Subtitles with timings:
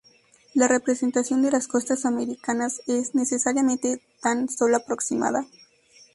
[0.55, 5.45] La representación de las costas americanas es, necesariamente, tan sólo aproximada.